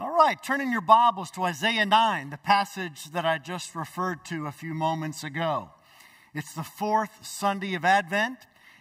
[0.00, 4.46] All right, turning your Bibles to Isaiah 9, the passage that I just referred to
[4.46, 5.70] a few moments ago.
[6.32, 8.38] It's the fourth Sunday of Advent,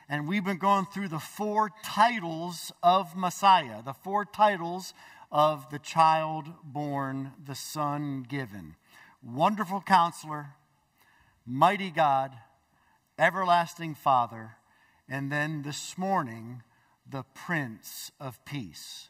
[0.07, 4.93] and we've been going through the four titles of Messiah, the four titles
[5.31, 8.75] of the child born, the Son given.
[9.23, 10.49] Wonderful Counselor,
[11.47, 12.31] Mighty God,
[13.17, 14.51] Everlasting Father,
[15.09, 16.61] and then this morning,
[17.09, 19.09] the Prince of Peace.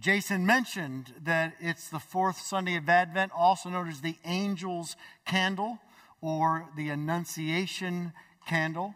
[0.00, 4.94] Jason mentioned that it's the fourth Sunday of Advent, also known as the Angel's
[5.26, 5.78] Candle
[6.20, 8.12] or the Annunciation
[8.46, 8.94] Candle.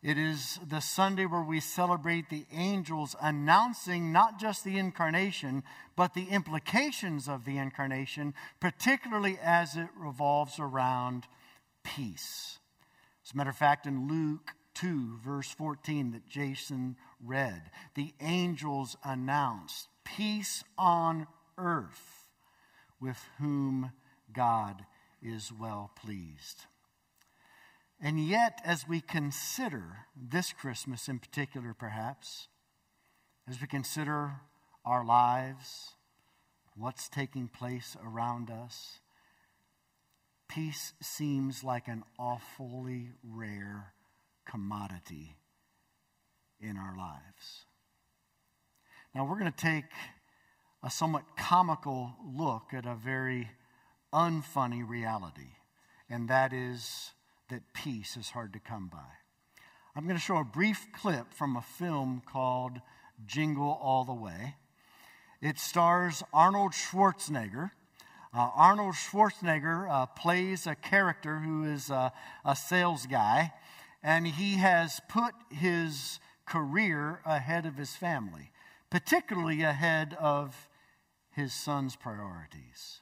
[0.00, 5.64] It is the Sunday where we celebrate the angels announcing not just the incarnation,
[5.96, 11.26] but the implications of the incarnation, particularly as it revolves around
[11.82, 12.60] peace.
[13.26, 18.96] As a matter of fact, in Luke 2, verse 14, that Jason read, the angels
[19.02, 21.26] announced peace on
[21.56, 22.26] earth
[23.00, 23.92] with whom
[24.32, 24.84] God
[25.22, 26.66] is well pleased.
[28.00, 32.48] And yet, as we consider this Christmas in particular, perhaps,
[33.48, 34.40] as we consider
[34.84, 35.94] our lives,
[36.76, 39.00] what's taking place around us,
[40.48, 43.94] peace seems like an awfully rare
[44.46, 45.36] commodity
[46.60, 47.64] in our lives.
[49.18, 49.86] Now, we're going to take
[50.80, 53.50] a somewhat comical look at a very
[54.12, 55.56] unfunny reality,
[56.08, 57.10] and that is
[57.50, 59.08] that peace is hard to come by.
[59.96, 62.80] I'm going to show a brief clip from a film called
[63.26, 64.54] Jingle All the Way.
[65.42, 67.72] It stars Arnold Schwarzenegger.
[68.32, 72.12] Uh, Arnold Schwarzenegger uh, plays a character who is a
[72.54, 73.52] sales guy,
[74.00, 78.52] and he has put his career ahead of his family,
[78.90, 80.68] particularly ahead of
[81.30, 83.00] his son's priorities.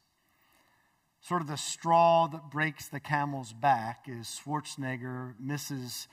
[1.20, 6.06] Sort of the straw that breaks the camel's back is Schwarzenegger misses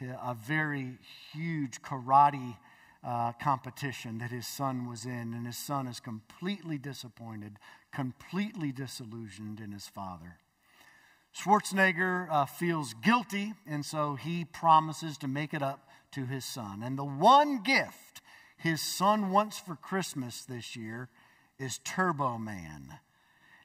[0.00, 0.98] a very
[1.32, 2.56] huge karate
[3.02, 7.58] uh, competition that his son was in, and his son is completely disappointed,
[7.92, 10.38] completely disillusioned in his father.
[11.34, 16.82] Schwarzenegger uh, feels guilty, and so he promises to make it up to his son.
[16.82, 18.07] And the one gift
[18.58, 21.08] his son wants for Christmas this year
[21.60, 22.98] is Turbo Man.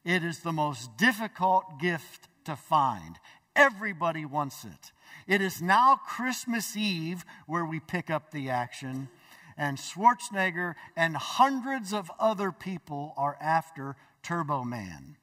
[0.06, 3.18] It is the most difficult gift to find.
[3.56, 4.92] Everybody wants it.
[5.28, 9.10] It is now Christmas Eve where we pick up the action,
[9.58, 15.18] and Schwarzenegger and hundreds of other people are after Turbo Man.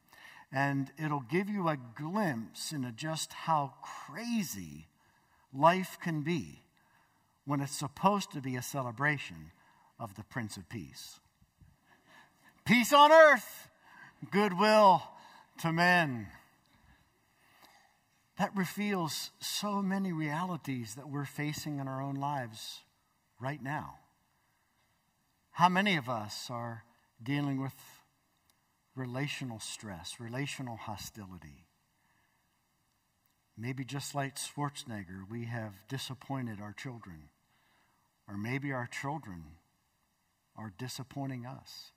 [0.53, 4.89] And it'll give you a glimpse into just how crazy
[5.55, 6.63] life can be
[7.45, 9.53] when it's supposed to be a celebration
[10.01, 11.21] of the Prince of Peace.
[12.65, 13.69] Peace on earth
[14.31, 15.03] goodwill
[15.61, 16.29] to men.
[18.39, 22.81] That reveals so many realities that we're facing in our own lives
[23.39, 23.97] right now.
[25.53, 26.85] How many of us are
[27.23, 27.75] dealing with
[28.95, 31.67] relational stress, relational hostility?
[33.59, 37.29] Maybe just like Schwarzenegger, we have disappointed our children.
[38.27, 39.43] Or maybe our children
[40.61, 41.93] are disappointing us.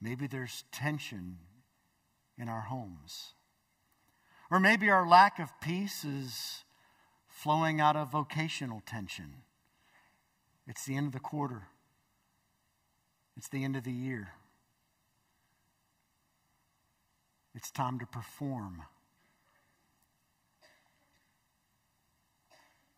[0.00, 1.38] Maybe there's tension
[2.36, 3.34] in our homes.
[4.50, 6.64] Or maybe our lack of peace is
[7.28, 9.42] flowing out of vocational tension.
[10.66, 11.68] It's the end of the quarter,
[13.36, 14.30] it's the end of the year.
[17.54, 18.82] It's time to perform.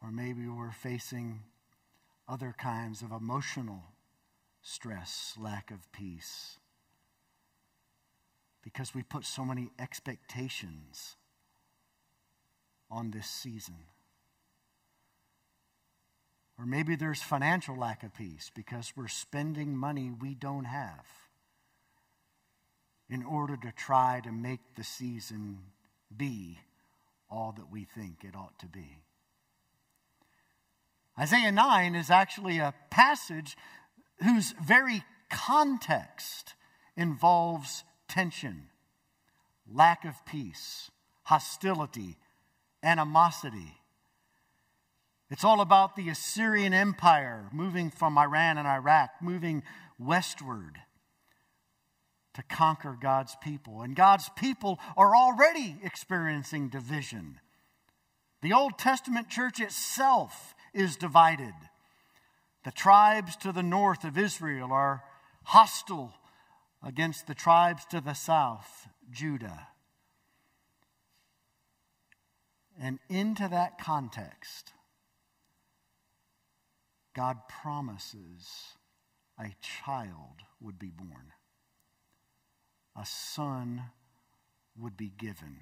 [0.02, 1.40] Or maybe we're facing
[2.26, 3.82] other kinds of emotional
[4.66, 6.58] stress, lack of peace
[8.64, 11.14] because we put so many expectations
[12.90, 13.76] on this season.
[16.58, 21.06] Or maybe there's financial lack of peace because we're spending money we don't have
[23.08, 25.58] in order to try to make the season
[26.14, 26.58] be
[27.30, 28.98] all that we think it ought to be.
[31.16, 33.56] Isaiah 9 is actually a passage
[34.22, 36.54] whose very context
[36.96, 38.68] involves tension,
[39.70, 40.90] lack of peace,
[41.24, 42.16] hostility,
[42.82, 43.74] animosity.
[45.28, 49.64] It's all about the Assyrian Empire moving from Iran and Iraq, moving
[49.98, 50.78] westward
[52.34, 53.82] to conquer God's people.
[53.82, 57.40] And God's people are already experiencing division.
[58.42, 61.54] The Old Testament church itself is divided.
[62.66, 65.04] The tribes to the north of Israel are
[65.44, 66.12] hostile
[66.82, 69.68] against the tribes to the south, Judah.
[72.76, 74.72] And into that context,
[77.14, 78.48] God promises
[79.38, 79.54] a
[79.84, 81.34] child would be born,
[83.00, 83.80] a son
[84.76, 85.60] would be given,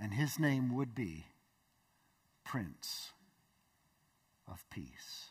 [0.00, 1.26] and his name would be
[2.44, 3.12] Prince
[4.52, 5.30] of Peace.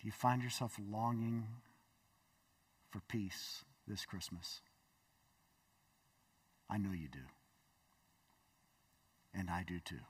[0.00, 1.46] Do you find yourself longing
[2.90, 4.60] for peace this Christmas?
[6.70, 7.18] I know you do.
[9.34, 10.00] And I do too.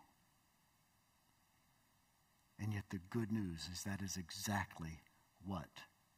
[2.62, 5.00] And yet, the good news is that is exactly
[5.44, 5.70] what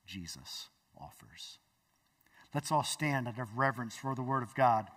[0.04, 0.68] Jesus
[1.00, 1.58] offers.
[2.52, 4.88] Let's all stand out of reverence for the Word of God.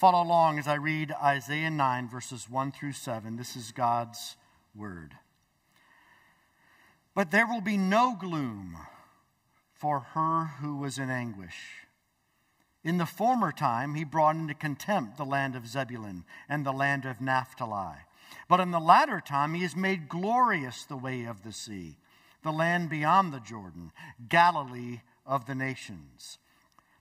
[0.00, 3.36] Follow along as I read Isaiah 9, verses 1 through 7.
[3.36, 4.38] This is God's
[4.74, 5.12] Word.
[7.14, 8.78] But there will be no gloom
[9.74, 11.84] for her who was in anguish.
[12.82, 17.04] In the former time, he brought into contempt the land of Zebulun and the land
[17.04, 17.98] of Naphtali.
[18.48, 21.98] But in the latter time, he has made glorious the way of the sea,
[22.42, 23.92] the land beyond the Jordan,
[24.30, 26.38] Galilee of the nations.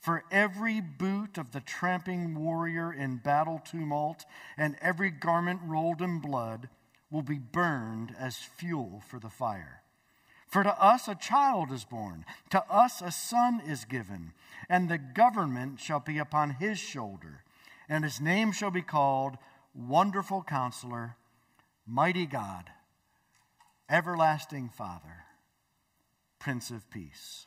[0.00, 4.24] For every boot of the tramping warrior in battle tumult,
[4.56, 6.68] and every garment rolled in blood,
[7.10, 9.82] will be burned as fuel for the fire.
[10.48, 14.32] For to us a child is born, to us a son is given,
[14.68, 17.44] and the government shall be upon his shoulder,
[17.88, 19.36] and his name shall be called
[19.74, 21.16] Wonderful Counselor,
[21.86, 22.70] Mighty God,
[23.90, 25.24] Everlasting Father,
[26.38, 27.46] Prince of Peace.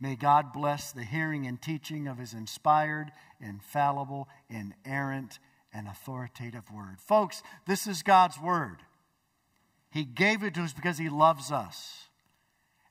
[0.00, 5.38] May God bless the hearing and teaching of his inspired, infallible, inerrant,
[5.74, 7.00] and authoritative word.
[7.00, 8.78] Folks, this is God's word.
[9.90, 12.08] He gave it to us because he loves us.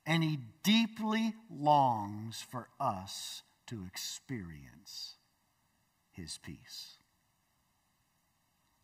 [0.05, 5.15] And he deeply longs for us to experience
[6.11, 6.97] his peace.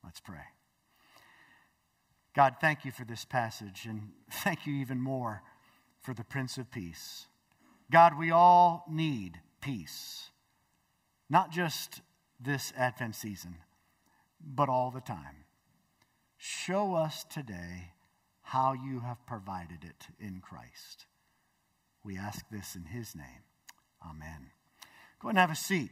[0.03, 0.45] Let's pray.
[2.35, 5.41] God, thank you for this passage, and thank you even more
[6.01, 7.27] for the Prince of Peace.
[7.91, 10.31] God, we all need peace,
[11.29, 12.01] not just
[12.39, 13.57] this Advent season,
[14.39, 15.45] but all the time.
[16.37, 17.91] Show us today
[18.41, 21.05] how you have provided it in Christ.
[22.03, 23.43] We ask this in his name.
[24.07, 24.51] Amen.
[25.19, 25.89] Go and have a seat.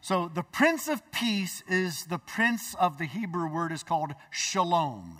[0.00, 5.18] So, the Prince of Peace is the Prince of the Hebrew word is called Shalom.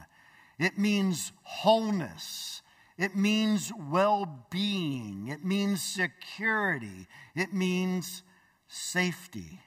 [0.59, 2.63] It means wholeness.
[3.01, 5.29] It means well being.
[5.29, 7.09] It means security.
[7.35, 8.23] It means
[8.69, 9.59] safety.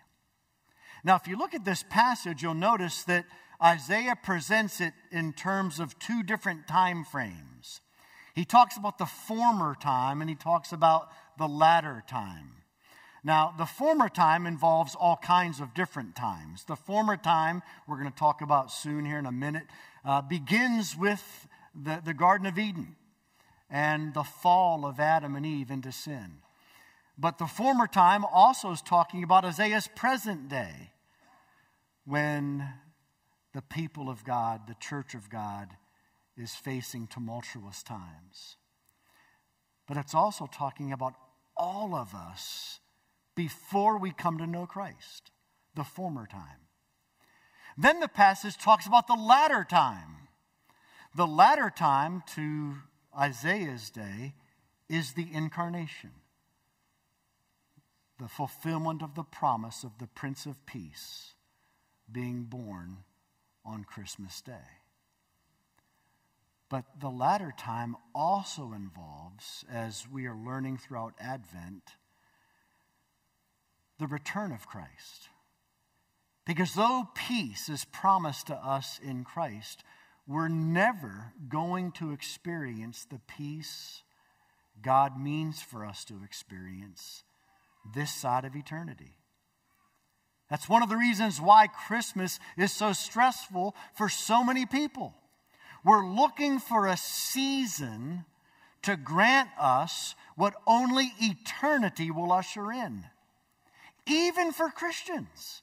[1.04, 3.26] Now, if you look at this passage, you'll notice that
[3.62, 7.82] Isaiah presents it in terms of two different time frames.
[8.36, 11.10] He talks about the former time and he talks about
[11.40, 12.52] the latter time.
[13.24, 16.66] Now, the former time involves all kinds of different times.
[16.66, 19.66] The former time, we're going to talk about soon here in a minute,
[20.06, 22.96] uh, begins with the, the Garden of Eden
[23.74, 26.38] and the fall of Adam and Eve into sin.
[27.18, 30.92] But the former time also is talking about Isaiah's present day
[32.06, 32.70] when
[33.56, 35.70] the people of God, the church of God,
[36.38, 38.58] is facing tumultuous times.
[39.88, 41.14] But it's also talking about
[41.58, 42.80] all of us
[43.36, 45.32] before we come to know Christ,
[45.76, 46.68] the former time.
[47.76, 50.28] Then the passage talks about the latter time.
[51.16, 52.76] The latter time to
[53.18, 54.34] Isaiah's day
[54.90, 56.12] is the incarnation,
[58.20, 61.34] the fulfillment of the promise of the Prince of Peace
[62.12, 62.98] being born
[63.66, 64.82] on Christmas Day.
[66.70, 71.84] But the latter time also involves, as we are learning throughout Advent,
[74.00, 75.30] the return of Christ.
[76.46, 79.84] Because though peace is promised to us in Christ,
[80.28, 84.04] we're never going to experience the peace
[84.82, 87.24] God means for us to experience
[87.94, 89.18] this side of eternity.
[90.50, 95.14] That's one of the reasons why Christmas is so stressful for so many people.
[95.84, 98.26] We're looking for a season
[98.84, 103.06] to grant us what only eternity will usher in.
[104.06, 105.62] Even for Christians,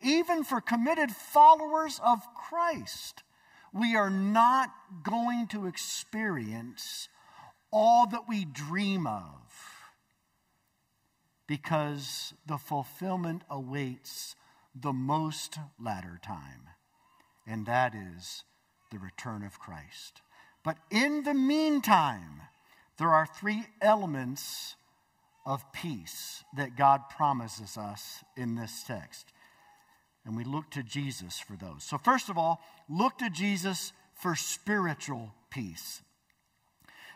[0.00, 3.22] even for committed followers of Christ,
[3.72, 4.70] we are not
[5.02, 7.08] going to experience
[7.70, 9.32] all that we dream of
[11.46, 14.36] because the fulfillment awaits
[14.74, 16.68] the most latter time,
[17.46, 18.44] and that is
[18.90, 20.22] the return of Christ.
[20.64, 22.42] But in the meantime,
[22.98, 24.76] there are three elements
[25.46, 29.32] of peace that God promises us in this text.
[30.28, 31.82] And we look to Jesus for those.
[31.84, 36.02] So, first of all, look to Jesus for spiritual peace.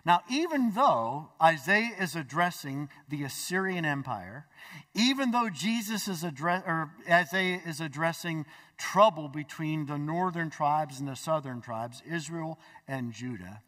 [0.06, 4.46] Now, even though Isaiah is addressing the Assyrian Empire,
[4.94, 8.46] even though Jesus is address, or Isaiah is addressing
[8.78, 13.60] trouble between the northern tribes and the southern tribes, Israel and Judah,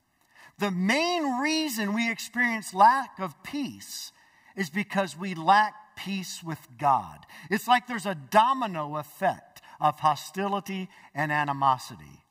[0.58, 4.10] the main reason we experience lack of peace
[4.56, 7.26] is because we lack peace with God.
[7.50, 12.24] It's like there's a domino effect of hostility and animosity.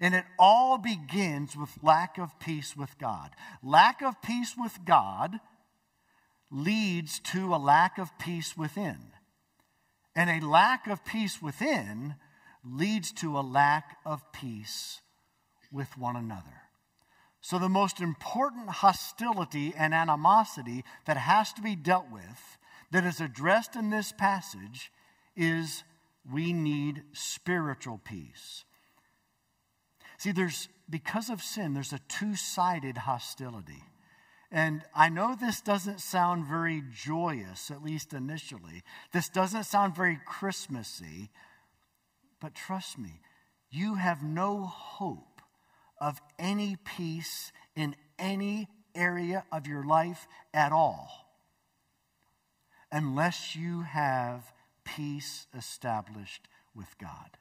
[0.00, 3.30] And it all begins with lack of peace with God.
[3.62, 5.40] Lack of peace with God
[6.50, 8.98] leads to a lack of peace within.
[10.14, 12.16] And a lack of peace within
[12.64, 15.00] leads to a lack of peace
[15.72, 16.62] with one another.
[17.40, 22.57] So, the most important hostility and animosity that has to be dealt with,
[22.90, 24.90] that is addressed in this passage,
[25.36, 25.84] is
[26.30, 28.64] we need spiritual peace.
[30.18, 33.84] See, there's, because of sin, there's a two sided hostility.
[34.50, 38.82] And I know this doesn't sound very joyous, at least initially.
[39.12, 41.30] This doesn't sound very Christmassy.
[42.40, 43.20] But trust me,
[43.70, 45.42] you have no hope
[46.00, 51.27] of any peace in any area of your life at all
[52.90, 54.52] unless you have
[54.84, 57.36] peace established with God.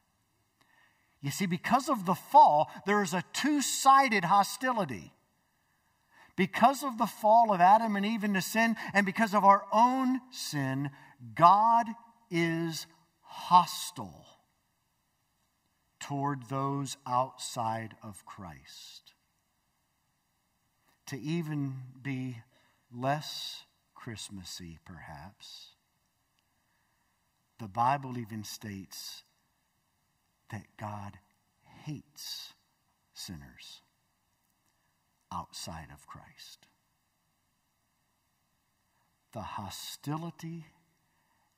[1.21, 5.13] You see, because of the fall, there is a two sided hostility.
[6.35, 10.21] Because of the fall of Adam and Eve into sin, and because of our own
[10.31, 10.91] sin,
[11.33, 11.87] God
[12.29, 12.85] is
[13.21, 14.25] hostile
[15.99, 19.13] toward those outside of Christ.
[21.07, 22.37] To even be
[22.93, 23.63] less
[24.07, 25.71] Christmassy, perhaps,
[27.59, 29.23] the Bible even states
[30.49, 31.19] that God
[31.83, 32.53] hates
[33.13, 33.81] sinners
[35.29, 36.67] outside of Christ.
[39.33, 40.67] The hostility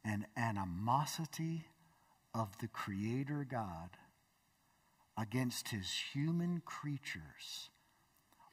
[0.03, 1.65] and animosity
[2.33, 3.91] of the Creator God
[5.15, 7.69] against his human creatures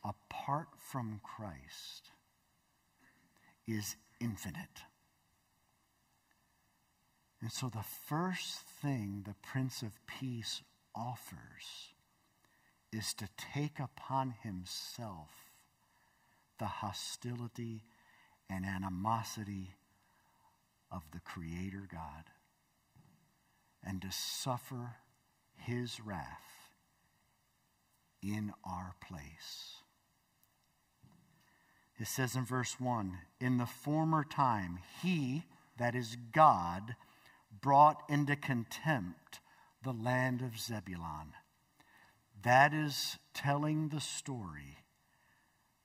[0.05, 2.11] apart from Christ
[3.67, 4.83] is infinite.
[7.41, 10.63] And so, the first thing the Prince of Peace
[10.95, 11.93] offers
[12.93, 15.31] is to take upon himself
[16.59, 17.83] the hostility
[18.49, 19.75] and animosity
[20.91, 22.25] of the Creator God
[23.85, 24.97] and to suffer
[25.57, 26.71] his wrath
[28.23, 29.83] in our place.
[31.99, 35.45] It says in verse 1 In the former time, he,
[35.79, 36.95] that is God,
[37.61, 39.41] brought into contempt
[39.83, 41.33] the land of Zebulun.
[42.43, 44.79] That is telling the story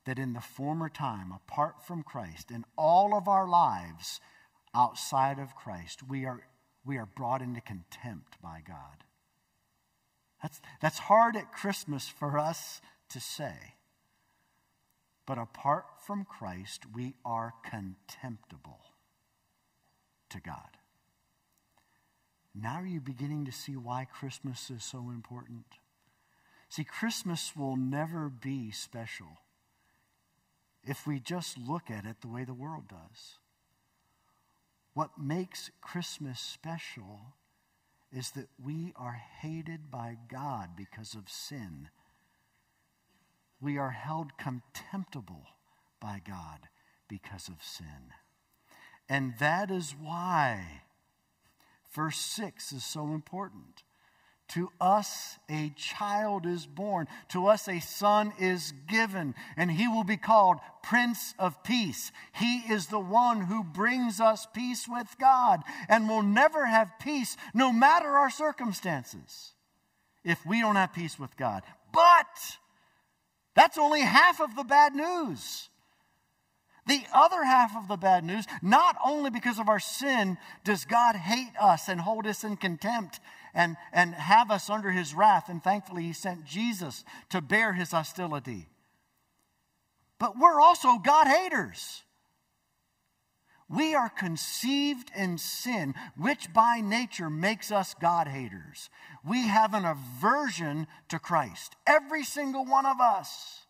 [0.06, 4.20] that in the former time, apart from Christ, in all of our lives
[4.74, 6.42] outside of Christ, we are,
[6.86, 9.06] we are brought into contempt by God.
[10.42, 13.76] That's, that's hard at Christmas for us to say.
[15.26, 18.80] But apart from Christ, we are contemptible
[20.30, 20.78] to God.
[22.54, 25.66] Now are you beginning to see why Christmas is so important?
[26.70, 29.40] See, Christmas will never be special
[30.84, 33.38] if we just look at it the way the world does.
[34.94, 37.34] What makes Christmas special
[38.12, 41.90] is that we are hated by God because of sin.
[43.62, 45.46] We are held contemptible
[46.02, 46.68] by God
[47.08, 48.14] because of sin.
[49.08, 50.84] And that is why
[51.94, 53.84] verse 6 is so important.
[54.50, 60.04] To us a child is born, to us a son is given, and he will
[60.04, 62.12] be called Prince of Peace.
[62.34, 67.38] He is the one who brings us peace with God and will never have peace
[67.54, 69.54] no matter our circumstances
[70.26, 71.64] if we don't have peace with God.
[71.94, 72.58] But
[73.56, 75.70] that's only half of the bad news.
[76.88, 81.16] The other half of the bad news, not only because of our sin does God
[81.16, 83.20] hate us and hold us in contempt,
[83.54, 85.50] and, and have us under his wrath.
[85.50, 88.68] And thankfully, he sent Jesus to bear his hostility.
[90.20, 92.04] But we're also God haters.
[93.72, 98.90] We are conceived in sin, which by nature makes us God haters.
[99.26, 103.66] We have an aversion to Christ, every single one of us.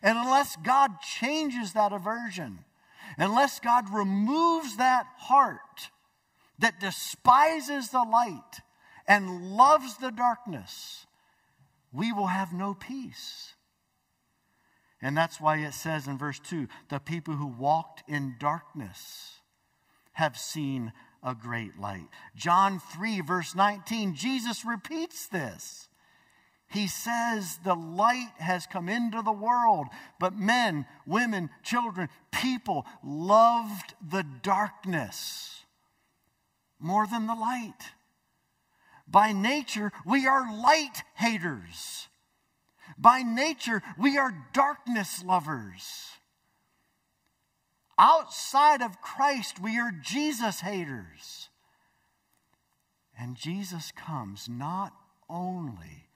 [0.00, 2.64] And unless God changes that aversion,
[3.18, 5.90] unless God removes that heart
[6.60, 8.60] that despises the light
[9.08, 11.06] and loves the darkness,
[11.92, 13.55] we will have no peace.
[15.02, 19.40] And that's why it says in verse 2 the people who walked in darkness
[20.12, 22.08] have seen a great light.
[22.34, 25.88] John 3, verse 19, Jesus repeats this.
[26.68, 29.86] He says, The light has come into the world,
[30.18, 35.64] but men, women, children, people loved the darkness
[36.80, 37.92] more than the light
[39.08, 42.08] by nature, we are light haters.
[42.98, 46.16] By nature, we are darkness lovers.
[47.98, 51.48] Outside of Christ, we are Jesus haters.
[53.18, 54.92] And Jesus comes not
[55.28, 56.08] only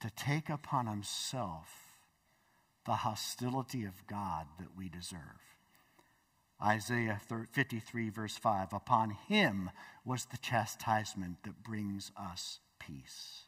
[0.00, 1.68] to take upon himself
[2.84, 5.20] the hostility of God that we deserve,
[6.62, 7.20] Isaiah
[7.52, 9.70] 53, verse 5 Upon him
[10.04, 13.44] was the chastisement that brings us peace.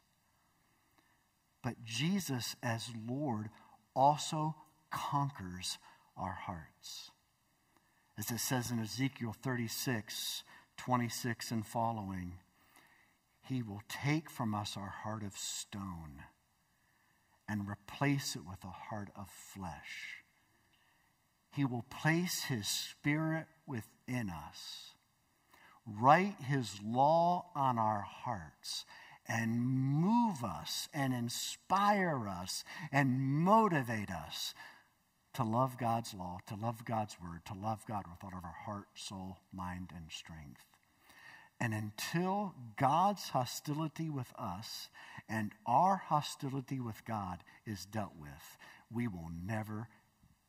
[1.67, 3.51] But Jesus, as Lord,
[3.93, 4.55] also
[4.93, 5.79] conquers
[6.17, 7.11] our hearts.
[8.17, 10.45] As it says in Ezekiel 36,
[10.77, 12.35] 26 and following,
[13.49, 16.23] he will take from us our heart of stone
[17.49, 20.23] and replace it with a heart of flesh
[21.57, 24.93] he will place His Spirit within us,
[25.87, 28.85] write His law on our hearts,
[29.29, 34.55] and move us and inspire us and motivate us
[35.35, 38.57] to love God's law, to love God's word, to love God with all of our
[38.65, 40.65] heart, soul, mind, and strength.
[41.61, 44.89] And until God's hostility with us
[45.29, 48.59] and our hostility with God is dealt with,
[48.91, 49.89] we will never,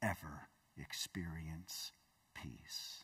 [0.02, 1.92] ever experience
[2.34, 3.04] peace.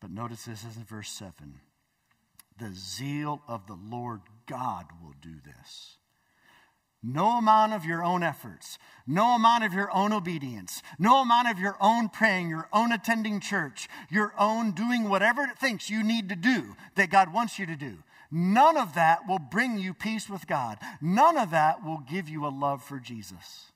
[0.00, 1.60] But notice this is in verse 7.
[2.62, 5.96] The zeal of the Lord God will do this.
[7.02, 11.58] No amount of your own efforts, no amount of your own obedience, no amount of
[11.58, 16.28] your own praying, your own attending church, your own doing whatever it thinks you need
[16.28, 17.98] to do that God wants you to do.
[18.30, 20.78] None of that will bring you peace with God.
[21.00, 23.72] None of that will give you a love for Jesus.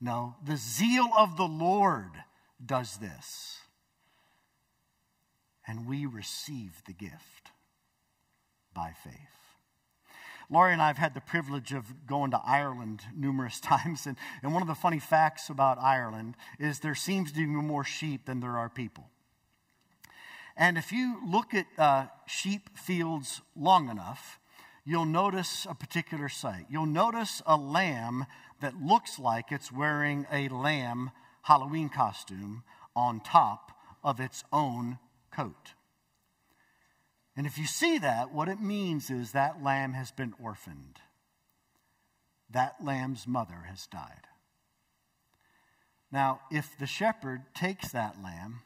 [0.00, 2.12] No, the zeal of the Lord
[2.64, 3.58] does this.
[5.66, 7.49] And we receive the gift
[9.04, 9.14] faith.
[10.50, 14.06] Laura and I have had the privilege of going to Ireland numerous times.
[14.06, 17.84] And, and one of the funny facts about Ireland is there seems to be more
[17.84, 19.08] sheep than there are people.
[20.56, 24.38] And if you look at uh, sheep fields long enough,
[24.84, 26.66] you'll notice a particular sight.
[26.68, 28.26] You'll notice a lamb
[28.60, 31.12] that looks like it's wearing a lamb
[31.42, 32.64] Halloween costume
[32.94, 34.98] on top of its own
[35.30, 35.74] coat.
[37.40, 40.98] And if you see that, what it means is that lamb has been orphaned.
[42.50, 44.26] That lamb's mother has died.
[46.12, 48.60] Now, if the shepherd takes that lamb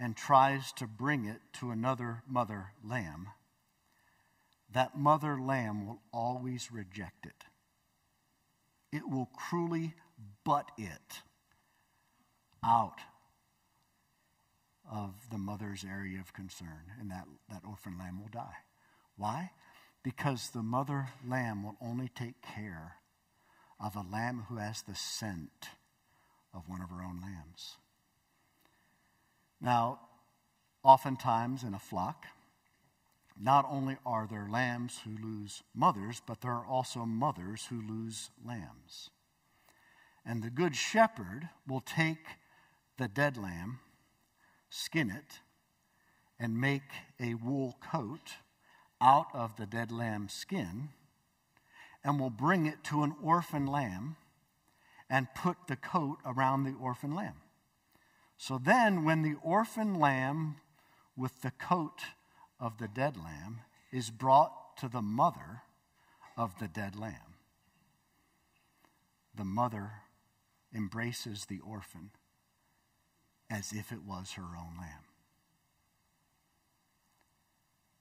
[0.00, 3.28] and tries to bring it to another mother lamb,
[4.72, 7.44] that mother lamb will always reject it
[8.94, 9.92] it will cruelly
[10.44, 11.22] butt it
[12.64, 13.00] out
[14.90, 18.56] of the mother's area of concern, and that, that orphan lamb will die.
[19.16, 19.50] Why?
[20.02, 22.96] Because the mother lamb will only take care
[23.80, 25.68] of a lamb who has the scent
[26.52, 27.76] of one of her own lambs.
[29.60, 30.00] Now,
[30.82, 32.26] oftentimes in a flock,
[33.40, 38.30] not only are there lambs who lose mothers, but there are also mothers who lose
[38.44, 39.10] lambs.
[40.24, 42.26] And the good shepherd will take
[42.96, 43.80] the dead lamb,
[44.74, 45.38] skin it,
[46.36, 46.82] and make
[47.20, 48.32] a wool coat
[49.00, 50.88] out of the dead lamb's skin,
[52.02, 54.16] and will bring it to an orphan lamb
[55.08, 57.36] and put the coat around the orphan lamb.
[58.36, 60.56] So then, when the orphan lamb
[61.16, 62.00] with the coat
[62.58, 63.60] of the dead lamb
[63.92, 65.62] is brought to the mother
[66.36, 67.38] of the dead lamb,
[69.32, 69.92] the mother
[70.74, 72.10] embraces the orphan
[73.54, 75.04] as if it was her own lamb.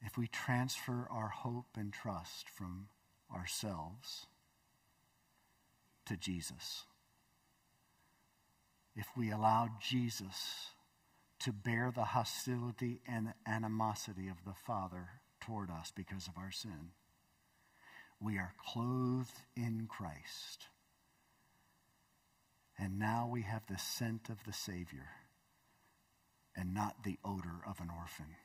[0.02, 2.88] If we transfer our hope and trust from
[3.34, 4.26] ourselves
[6.08, 6.86] to Jesus,
[8.96, 10.72] if we allow Jesus
[11.40, 16.92] to bear the hostility and animosity of the Father toward us because of our sin,
[18.20, 20.68] we are clothed in Christ.
[22.78, 25.10] And now we have the scent of the Savior
[26.56, 28.36] and not the odor of an orphan.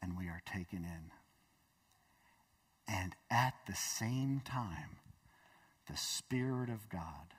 [0.00, 1.10] And we are taken in.
[2.86, 4.98] And at the same time,
[5.90, 7.34] the Spirit of God,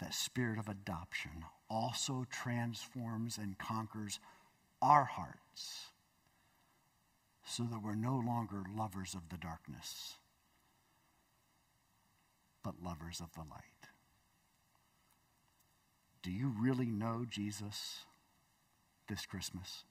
[0.00, 4.18] that Spirit of adoption, also transforms and conquers
[4.82, 5.90] our hearts
[7.44, 10.16] so that we're no longer lovers of the darkness,
[12.62, 13.69] but lovers of the light.
[16.22, 18.04] Do you really know Jesus
[19.08, 19.84] this Christmas?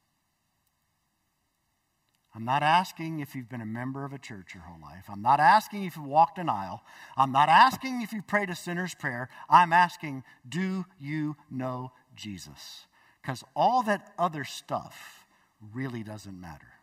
[2.35, 5.05] I'm not asking if you've been a member of a church your whole life.
[5.09, 6.83] I'm not asking if you've walked an aisle.
[7.17, 9.29] I'm not asking if you prayed a sinner's prayer.
[9.49, 12.85] I'm asking, do you know Jesus?
[13.21, 15.25] Because all that other stuff
[15.73, 16.73] really doesn't matter.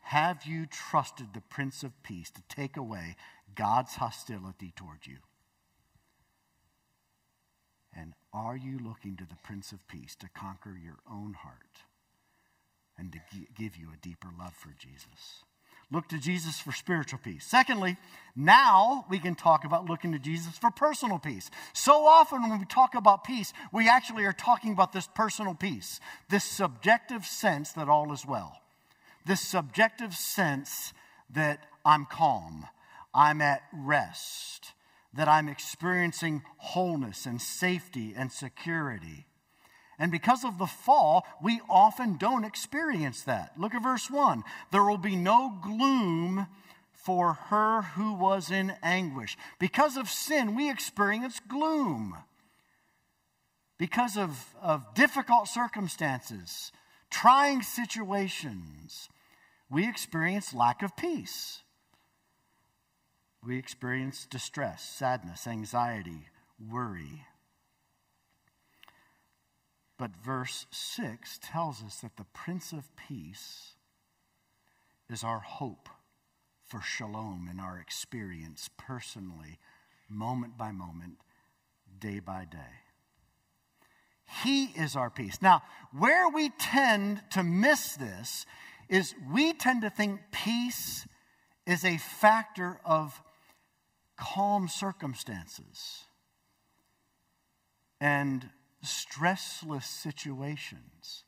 [0.00, 3.16] Have you trusted the Prince of Peace to take away
[3.54, 5.18] God's hostility toward you?
[7.96, 11.82] And are you looking to the Prince of Peace to conquer your own heart
[12.98, 13.18] and to
[13.56, 15.44] give you a deeper love for Jesus?
[15.92, 17.46] Look to Jesus for spiritual peace.
[17.46, 17.96] Secondly,
[18.34, 21.50] now we can talk about looking to Jesus for personal peace.
[21.72, 26.00] So often when we talk about peace, we actually are talking about this personal peace,
[26.28, 28.60] this subjective sense that all is well,
[29.24, 30.92] this subjective sense
[31.30, 32.66] that I'm calm,
[33.14, 34.72] I'm at rest,
[35.16, 39.26] that I'm experiencing wholeness and safety and security.
[39.98, 43.52] And because of the fall, we often don't experience that.
[43.56, 44.42] Look at verse 1.
[44.72, 46.48] There will be no gloom
[46.92, 49.36] for her who was in anguish.
[49.60, 52.16] Because of sin, we experience gloom.
[53.78, 56.72] Because of, of difficult circumstances,
[57.10, 59.08] trying situations,
[59.70, 61.63] we experience lack of peace
[63.46, 66.28] we experience distress, sadness, anxiety,
[66.58, 67.26] worry.
[69.98, 73.74] But verse 6 tells us that the Prince of Peace
[75.10, 75.88] is our hope
[76.64, 79.58] for shalom in our experience personally,
[80.08, 81.18] moment by moment,
[81.98, 82.80] day by day.
[84.42, 85.40] He is our peace.
[85.42, 85.62] Now,
[85.96, 88.46] where we tend to miss this
[88.88, 91.06] is we tend to think peace
[91.66, 93.20] is a factor of
[94.16, 96.04] calm circumstances
[98.00, 98.50] and
[98.84, 101.24] stressless situations.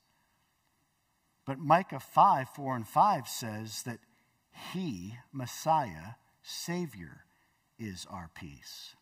[1.47, 3.99] But Micah 5 4 and 5 says that
[4.73, 7.25] He, Messiah, Savior,
[7.79, 8.95] is our peace.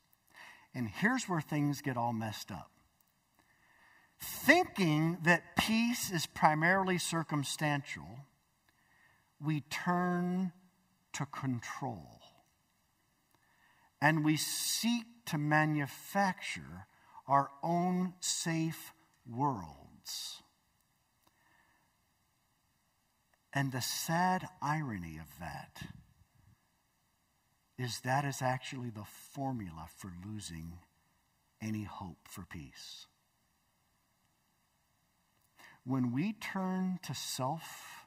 [0.75, 2.71] And here's where things get all messed up.
[4.21, 8.21] Thinking that peace is primarily circumstantial,
[9.41, 10.53] we turn
[11.13, 12.24] to control
[14.05, 16.87] and we seek to manufacture
[17.27, 18.93] our own safe
[19.27, 20.43] worlds.
[23.55, 25.87] And the sad irony of that
[27.79, 30.81] is that is actually the formula for losing
[31.63, 33.07] any hope for peace.
[35.87, 38.05] When we turn to self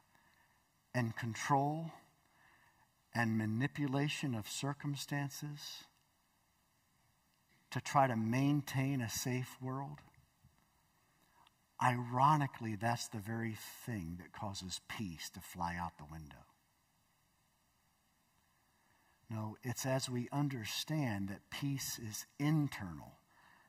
[0.93, 1.91] and control
[3.15, 5.86] and manipulation of circumstances,
[7.71, 9.99] to try to maintain a safe world,
[11.83, 16.45] ironically, that's the very thing that causes peace to fly out the window.
[19.29, 23.13] No, it's as we understand that peace is internal,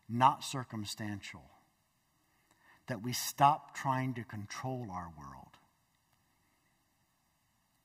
[0.08, 1.50] not circumstantial,
[2.86, 5.58] that we stop trying to control our world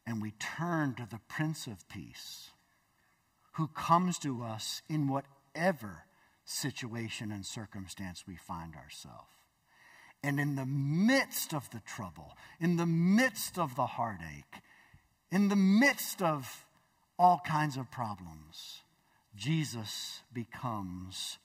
[0.06, 2.52] and we turn to the Prince of Peace
[3.54, 6.04] who comes to us in what ever
[6.46, 9.30] situation and circumstance we find ourselves.
[10.24, 14.62] And in the midst of the trouble, in the midst of the heartache,
[15.32, 16.66] in the midst of
[17.20, 18.82] all kinds of problems,
[19.36, 21.40] Jesus becomes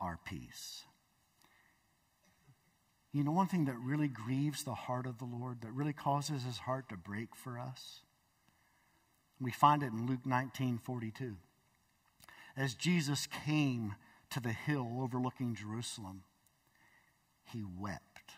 [0.00, 0.84] our peace.
[3.12, 6.44] You know, one thing that really grieves the heart of the Lord, that really causes
[6.44, 8.00] his heart to break for us?
[9.40, 11.36] We find it in Luke 19 42.
[12.58, 13.94] As Jesus came
[14.30, 16.24] to the hill overlooking Jerusalem,
[17.44, 18.32] he wept.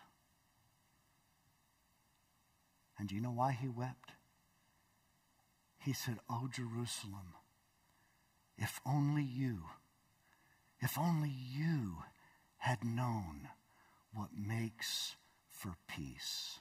[2.99, 4.11] And do you know why he wept?
[5.79, 7.33] He said, Oh, Jerusalem,
[8.59, 9.63] if only you,
[10.79, 12.03] if only you
[12.59, 13.49] had known
[14.13, 15.15] what makes
[15.49, 16.59] for peace.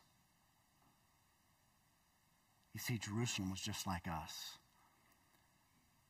[2.72, 4.56] You see, Jerusalem was just like us,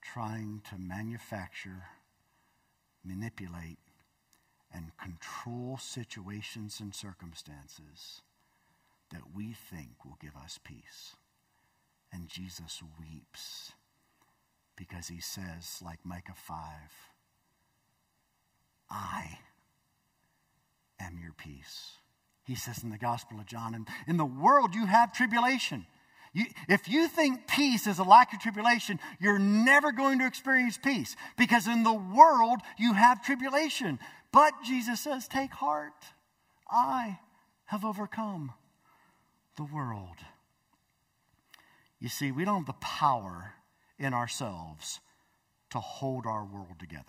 [0.02, 1.84] trying to manufacture,
[3.04, 3.78] manipulate,
[4.72, 8.22] and control situations and circumstances
[9.10, 11.16] that we think will give us peace.
[12.12, 13.72] And Jesus weeps
[14.76, 16.56] because he says, like Micah 5,
[18.90, 19.38] I
[21.00, 21.96] am your peace.
[22.44, 25.86] He says in the Gospel of John, and in the world you have tribulation.
[26.32, 30.78] You, if you think peace is a lack of tribulation, you're never going to experience
[30.78, 33.98] peace because in the world you have tribulation.
[34.32, 35.92] But Jesus says, Take heart,
[36.70, 37.18] I
[37.66, 38.52] have overcome
[39.56, 40.16] the world.
[41.98, 43.54] You see, we don't have the power
[43.98, 45.00] in ourselves
[45.70, 47.04] to hold our world together.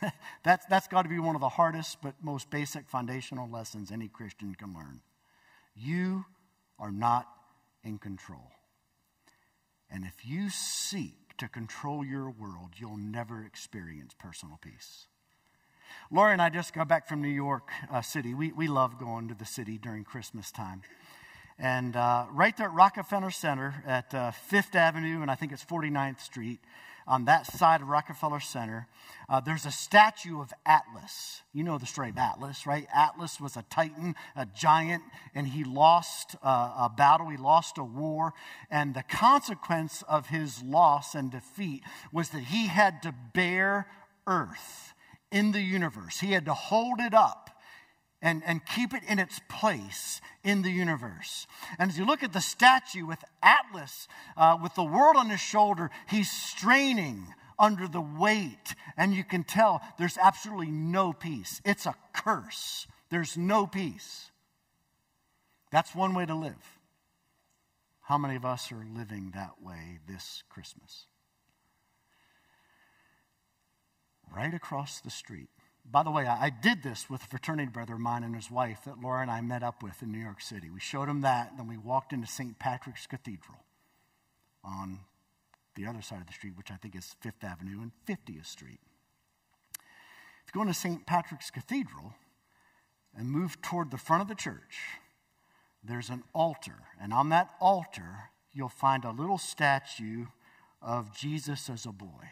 [0.44, 4.08] that's that's got to be one of the hardest but most basic foundational lessons any
[4.08, 5.00] Christian can learn.
[5.74, 6.24] You
[6.78, 7.26] are not
[7.88, 8.52] in control.
[9.90, 15.06] And if you seek to control your world, you'll never experience personal peace.
[16.10, 18.34] Laura and I just got back from New York uh, City.
[18.34, 20.82] We, we love going to the city during Christmas time.
[21.58, 25.64] And uh, right there at Rockefeller Center at uh, Fifth Avenue, and I think it's
[25.64, 26.60] 49th Street,
[27.08, 28.86] on that side of Rockefeller Center,
[29.28, 31.42] uh, there's a statue of Atlas.
[31.52, 32.86] You know the story of Atlas, right?
[32.94, 35.02] Atlas was a titan, a giant,
[35.34, 38.32] and he lost uh, a battle, he lost a war.
[38.70, 43.86] And the consequence of his loss and defeat was that he had to bear
[44.26, 44.94] earth
[45.30, 47.57] in the universe, he had to hold it up
[48.20, 51.46] and, and keep it in its place in the universe.
[51.78, 55.40] And as you look at the statue with Atlas, uh, with the world on his
[55.40, 58.74] shoulder, he's straining under the weight.
[58.96, 61.60] And you can tell there's absolutely no peace.
[61.64, 62.86] It's a curse.
[63.10, 64.30] There's no peace.
[65.70, 66.78] That's one way to live.
[68.02, 71.06] How many of us are living that way this Christmas?
[74.34, 75.48] Right across the street
[75.90, 78.50] by the way, I, I, did this with a fraternity brother of mine and his
[78.50, 80.70] wife that Laura and I met up with in New York City.
[80.70, 82.58] We showed him that, then we walked into St.
[82.58, 83.58] Patrick's Cathedral
[84.62, 85.00] on
[85.76, 88.80] the other side of the street, which I think is Fifth Avenue and 50th Street.
[90.46, 91.06] If you go into St.
[91.06, 92.14] Patrick's Cathedral
[93.16, 94.78] and move toward the front of the church,
[95.82, 96.80] there's an altar.
[97.00, 100.26] And on that altar, you'll find a little statue
[100.82, 102.30] of Jesus as a boy.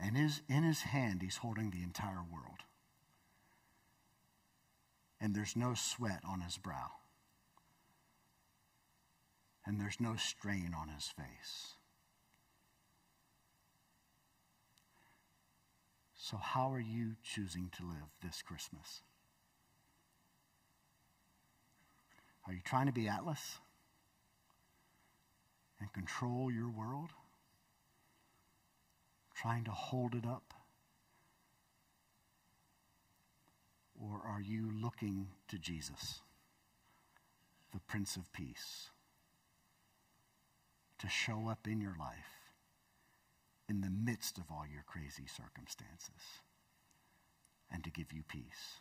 [0.00, 2.60] And his, in his hand, he's holding the entire world.
[5.20, 6.90] And there's no sweat on his brow.
[9.64, 11.74] And there's no strain on his face.
[16.16, 19.02] So, how are you choosing to live this Christmas?
[22.46, 23.58] Are you trying to be Atlas
[25.80, 27.10] and control your world?
[29.34, 30.54] Trying to hold it up?
[34.00, 36.20] Or are you looking to Jesus,
[37.72, 38.90] the Prince of Peace,
[40.98, 42.50] to show up in your life
[43.68, 46.40] in the midst of all your crazy circumstances
[47.72, 48.80] and to give you peace?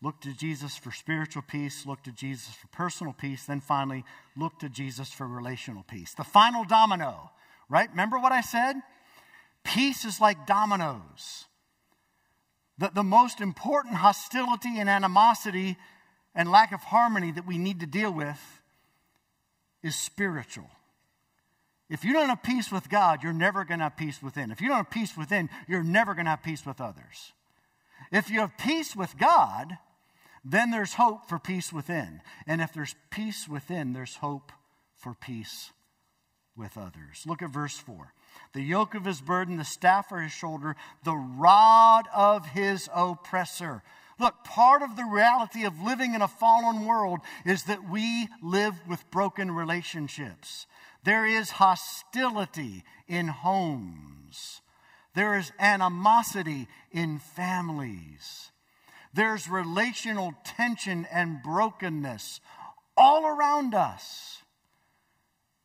[0.00, 1.86] Look to Jesus for spiritual peace.
[1.86, 3.46] Look to Jesus for personal peace.
[3.46, 4.04] Then finally,
[4.36, 6.12] look to Jesus for relational peace.
[6.14, 7.30] The final domino
[7.68, 7.88] right?
[7.90, 8.76] Remember what I said?
[9.64, 11.46] Peace is like dominoes.
[12.78, 15.76] The, the most important hostility and animosity
[16.34, 18.40] and lack of harmony that we need to deal with
[19.82, 20.68] is spiritual.
[21.88, 24.50] If you don't have peace with God, you're never going to have peace within.
[24.50, 27.32] If you don't have peace within, you're never going to have peace with others.
[28.10, 29.78] If you have peace with God,
[30.44, 32.20] then there's hope for peace within.
[32.46, 34.52] And if there's peace within, there's hope
[34.96, 35.70] for peace
[36.56, 37.24] with others.
[37.26, 38.12] Look at verse 4.
[38.52, 43.82] The yoke of his burden, the staff for his shoulder, the rod of his oppressor.
[44.18, 48.74] Look, part of the reality of living in a fallen world is that we live
[48.88, 50.66] with broken relationships.
[51.02, 54.60] There is hostility in homes.
[55.14, 58.50] There is animosity in families.
[59.12, 62.40] There's relational tension and brokenness
[62.96, 64.43] all around us.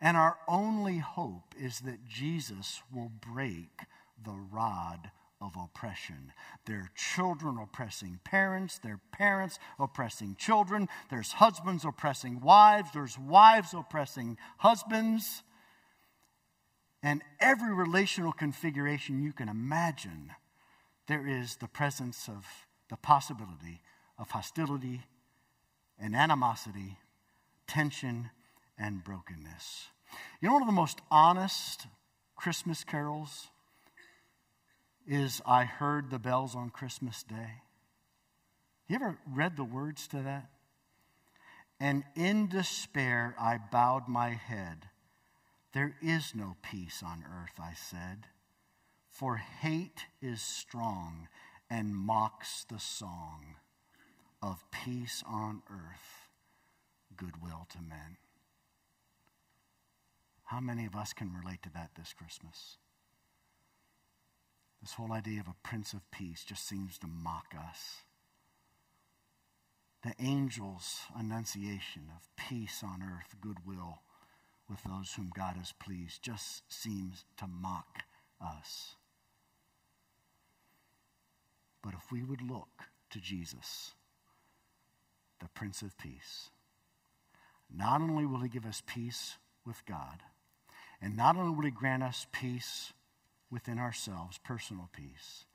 [0.01, 3.81] And our only hope is that Jesus will break
[4.23, 6.33] the rod of oppression.
[6.65, 13.17] There are children oppressing parents, there are parents oppressing children, there's husbands oppressing wives, there's
[13.17, 15.43] wives oppressing husbands.
[17.01, 20.31] And every relational configuration you can imagine,
[21.07, 22.45] there is the presence of
[22.89, 23.81] the possibility
[24.17, 25.01] of hostility
[25.97, 26.97] and animosity,
[27.67, 28.29] tension
[28.79, 29.87] and brokenness.
[30.41, 31.87] You know, one of the most honest
[32.35, 33.49] Christmas carols
[35.05, 37.63] is I Heard the Bells on Christmas Day.
[38.87, 40.49] You ever read the words to that?
[41.79, 44.85] And in despair I bowed my head.
[45.73, 48.27] There is no peace on earth, I said,
[49.09, 51.27] for hate is strong
[51.69, 53.55] and mocks the song
[54.41, 56.29] of peace on earth,
[57.15, 58.17] goodwill to men.
[60.49, 62.77] How many of us can relate to that this Christmas?
[64.81, 67.97] This whole idea of a Prince of Peace just seems to mock us.
[70.03, 73.99] The angel's annunciation of peace on earth, goodwill
[74.67, 77.99] with those whom God has pleased, just seems to mock
[78.41, 78.95] us.
[81.83, 83.93] But if we would look to Jesus,
[85.39, 86.49] the Prince of Peace,
[87.71, 90.23] not only will he give us peace with God,
[91.01, 92.93] and not only will he grant us peace
[93.49, 95.45] within ourselves, personal peace,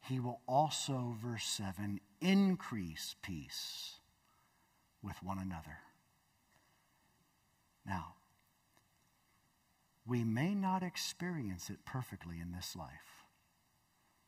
[0.00, 3.94] he will also, verse 7, increase peace
[5.02, 5.78] with one another.
[7.86, 8.14] Now,
[10.06, 13.24] we may not experience it perfectly in this life.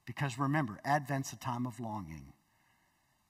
[0.05, 2.33] Because remember, Advent's a time of longing.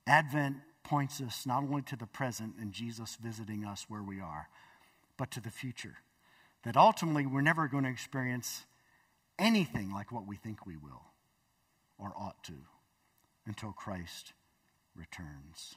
[0.06, 4.48] Advent points us not only to the present and Jesus visiting us where we are,
[5.16, 5.98] but to the future.
[6.64, 8.64] That ultimately we're never going to experience
[9.38, 11.02] anything like what we think we will
[11.98, 12.54] or ought to
[13.46, 14.34] until Christ
[14.94, 15.76] returns.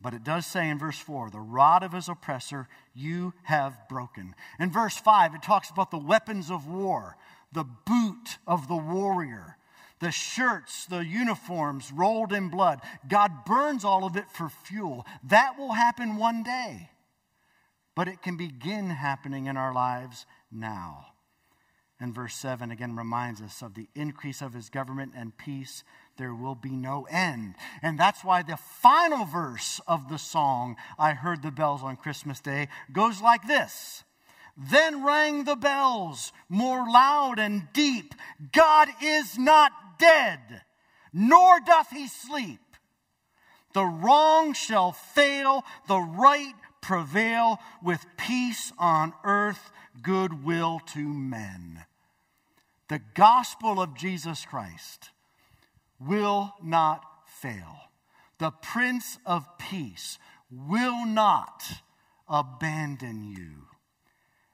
[0.00, 4.34] But it does say in verse 4, the rod of his oppressor you have broken.
[4.60, 7.16] In verse 5, it talks about the weapons of war,
[7.52, 9.56] the boot of the warrior,
[10.00, 12.80] the shirts, the uniforms rolled in blood.
[13.08, 15.06] God burns all of it for fuel.
[15.24, 16.90] That will happen one day.
[17.96, 21.06] But it can begin happening in our lives now.
[21.98, 25.82] And verse 7 again reminds us of the increase of his government and peace.
[26.18, 27.54] There will be no end.
[27.80, 32.38] And that's why the final verse of the song, I Heard the Bells on Christmas
[32.40, 34.04] Day, goes like this
[34.58, 38.14] Then rang the bells more loud and deep
[38.52, 40.40] God is not dead,
[41.14, 42.60] nor doth he sleep.
[43.72, 46.54] The wrong shall fail, the right
[46.86, 49.72] prevail, with peace on earth
[50.02, 51.84] goodwill to men.
[52.88, 55.10] The gospel of Jesus Christ
[55.98, 57.90] will not fail.
[58.38, 60.18] The Prince of Peace
[60.48, 61.64] will not
[62.28, 63.66] abandon you.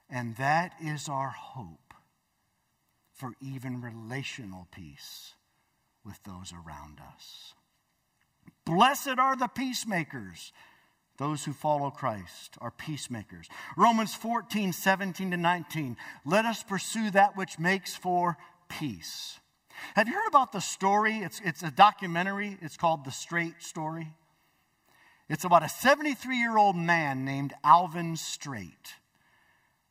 [0.09, 1.93] And that is our hope
[3.13, 5.33] for even relational peace
[6.03, 7.53] with those around us.
[8.65, 10.51] Blessed are the peacemakers
[11.17, 13.47] those who follow Christ are peacemakers.
[13.77, 15.97] Romans 14, 17 to 19.
[16.25, 19.39] Let us pursue that which makes for peace.
[19.95, 21.17] Have you heard about the story?
[21.17, 22.57] It's, it's a documentary.
[22.61, 24.13] It's called The Straight Story.
[25.29, 28.95] It's about a 73 year old man named Alvin Straight.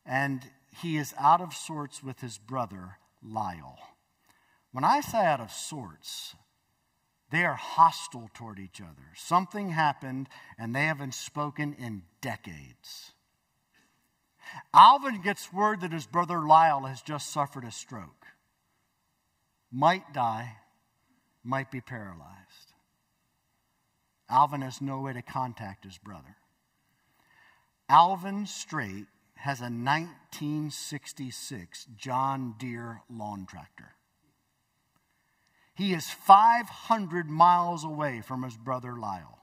[0.05, 0.41] And
[0.81, 3.79] he is out of sorts with his brother, Lyle.
[4.71, 6.35] When I say out of sorts,
[7.33, 9.07] they are hostile toward each other.
[9.15, 13.13] Something happened, and they haven't spoken in decades.
[14.71, 18.27] Alvin gets word that his brother Lyle has just suffered a stroke.
[19.71, 20.57] Might die,
[21.43, 22.73] might be paralyzed.
[24.29, 26.37] Alvin has no way to contact his brother.
[27.89, 29.07] Alvin Straight
[29.37, 33.95] has a 1966 John Deere lawn tractor.
[35.75, 39.39] He is 500 miles away from his brother Lyle.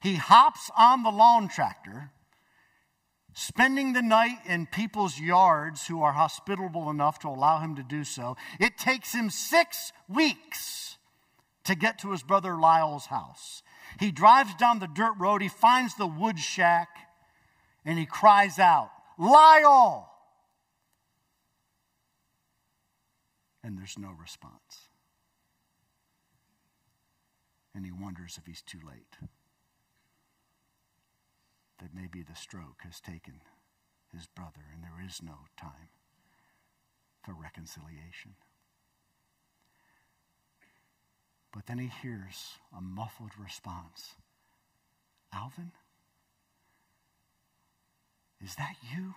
[0.00, 2.10] He hops on the lawn tractor
[3.34, 8.04] spending the night in people's yards who are hospitable enough to allow him to do
[8.04, 8.36] so.
[8.60, 10.98] It takes him six weeks
[11.64, 13.62] to get to his brother Lyle's house.
[14.00, 16.88] He drives down the dirt road, he finds the wood shack,
[17.84, 20.10] and he cries out, Lyle!
[23.62, 24.88] And there's no response.
[27.74, 29.16] And he wonders if he's too late.
[31.78, 33.40] That maybe the stroke has taken
[34.12, 35.88] his brother and there is no time
[37.24, 38.34] for reconciliation.
[41.52, 44.14] But then he hears a muffled response
[45.32, 45.72] Alvin?
[48.44, 49.14] Is that you?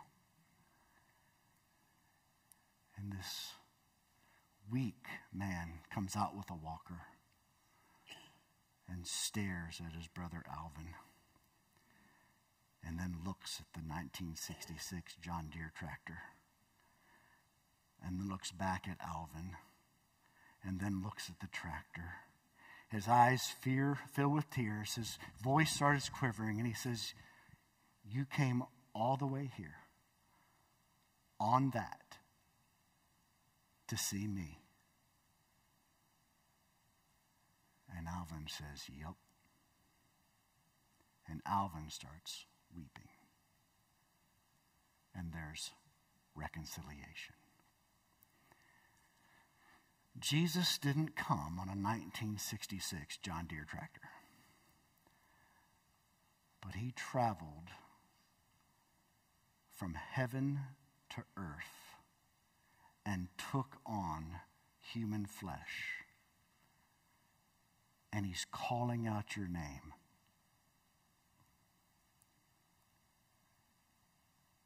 [2.97, 3.51] And this
[4.71, 7.01] weak man comes out with a walker
[8.89, 10.93] and stares at his brother Alvin
[12.85, 16.19] and then looks at the 1966 John Deere tractor
[18.05, 19.55] and then looks back at Alvin
[20.63, 22.15] and then looks at the tractor.
[22.89, 24.95] His eyes fear fill with tears.
[24.95, 27.13] His voice starts quivering, and he says,
[28.09, 28.63] You came
[28.93, 29.75] all the way here
[31.39, 32.17] on that
[33.87, 34.59] to see me.
[37.97, 39.15] And Alvin says, Yep.
[41.27, 43.09] And Alvin starts weeping.
[45.15, 45.71] And there's
[46.35, 47.35] reconciliation.
[50.19, 54.09] Jesus didn't come on a 1966 John Deere tractor,
[56.61, 57.69] but he traveled
[59.73, 60.59] from heaven
[61.09, 61.95] to earth
[63.05, 64.39] and took on
[64.79, 66.04] human flesh.
[68.15, 69.93] And he's calling out your name.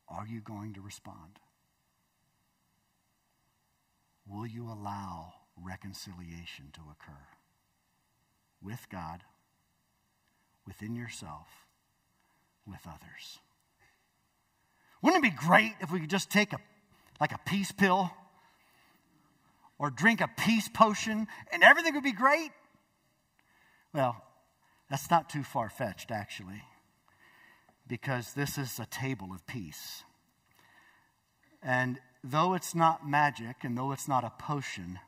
[0.08, 1.39] Are you going to respond?
[4.28, 7.26] Will you allow reconciliation to occur
[8.62, 9.24] with God,
[10.68, 11.47] within yourself,
[12.68, 13.39] with others?
[15.02, 16.60] Wouldn't it be great if we could just take a
[17.20, 18.12] like a peace pill
[19.80, 22.52] or drink a peace potion and everything would be great?
[23.93, 24.23] Well,
[24.89, 26.63] that's not too far fetched, actually,
[27.87, 30.03] because this is a table of peace.
[31.61, 34.99] And though it's not magic and though it's not a potion,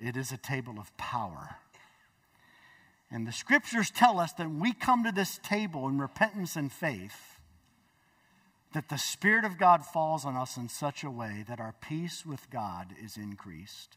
[0.00, 1.56] it is a table of power.
[3.10, 6.72] And the scriptures tell us that when we come to this table in repentance and
[6.72, 7.38] faith,
[8.74, 12.26] that the Spirit of God falls on us in such a way that our peace
[12.26, 13.96] with God is increased.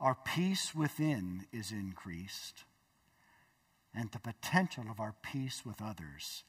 [0.00, 2.64] Our peace within is increased.
[3.94, 6.44] And the potential of our peace with others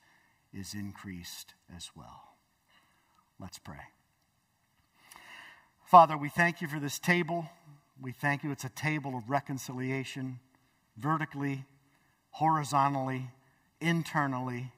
[0.53, 2.35] is increased as well.
[3.39, 3.77] Let's pray.
[5.85, 7.49] Father, we thank you for this table.
[7.99, 8.51] We thank you.
[8.51, 10.39] It's a table of reconciliation,
[10.97, 11.65] vertically,
[12.31, 13.29] horizontally,
[13.81, 14.71] internally.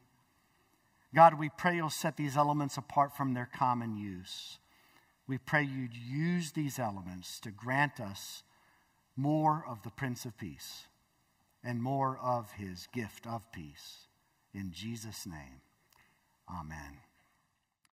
[1.14, 4.60] God, we pray you'll set these elements apart from their common use.
[5.28, 8.44] We pray you'd use these elements to grant us
[9.16, 10.88] more of the Prince of Peace
[11.64, 14.08] and more of his gift of peace.
[14.54, 15.62] In Jesus' name,
[16.50, 17.00] amen.